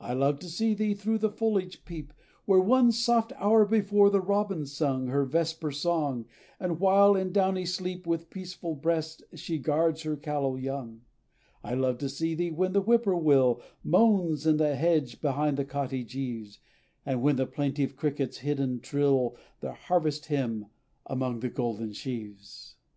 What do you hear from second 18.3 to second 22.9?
hidden, trill Their harvest hymn among the golden sheaves.